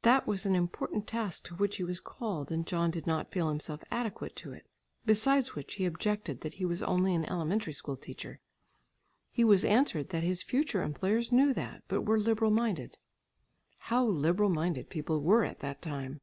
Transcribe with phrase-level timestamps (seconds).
[0.00, 3.50] That was an important task to which he was called and John did not feel
[3.50, 4.66] himself adequate to it;
[5.04, 8.40] besides which he objected that he was only an elementary school teacher.
[9.30, 12.96] He was answered that his future employers knew that, but were liberal minded.
[13.80, 16.22] How liberal minded people were at that time!